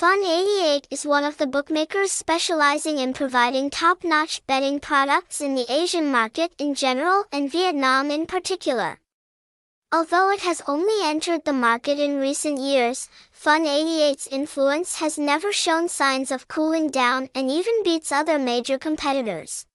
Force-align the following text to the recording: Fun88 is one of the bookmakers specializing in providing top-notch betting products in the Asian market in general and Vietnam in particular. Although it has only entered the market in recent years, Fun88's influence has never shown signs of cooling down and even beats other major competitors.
Fun88 0.00 0.86
is 0.90 1.04
one 1.04 1.24
of 1.24 1.36
the 1.36 1.46
bookmakers 1.46 2.10
specializing 2.10 2.96
in 2.96 3.12
providing 3.12 3.68
top-notch 3.68 4.40
betting 4.46 4.80
products 4.80 5.42
in 5.42 5.54
the 5.54 5.70
Asian 5.70 6.10
market 6.10 6.54
in 6.56 6.74
general 6.74 7.24
and 7.30 7.52
Vietnam 7.52 8.10
in 8.10 8.24
particular. 8.24 8.98
Although 9.92 10.30
it 10.32 10.40
has 10.40 10.62
only 10.66 11.04
entered 11.04 11.44
the 11.44 11.52
market 11.52 11.98
in 11.98 12.16
recent 12.18 12.58
years, 12.58 13.10
Fun88's 13.30 14.26
influence 14.28 15.00
has 15.00 15.18
never 15.18 15.52
shown 15.52 15.86
signs 15.86 16.30
of 16.30 16.48
cooling 16.48 16.88
down 16.88 17.28
and 17.34 17.50
even 17.50 17.82
beats 17.82 18.10
other 18.10 18.38
major 18.38 18.78
competitors. 18.78 19.66